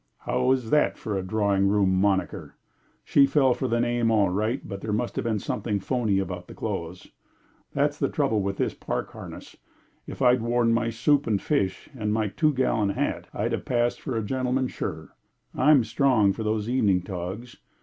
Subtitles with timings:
[0.21, 2.53] How is that for a drawing room monaker?
[3.05, 6.47] She fell for the name all right, but there must have been something phony about
[6.47, 7.11] the clothes.
[7.73, 9.55] That's the trouble with this park harness;
[10.07, 14.01] if I'd wore my 'soup and fish' and my two gallon hat, I'd have passed
[14.01, 15.13] for a gentleman sure.
[15.53, 17.57] I'm strong for those evening togs.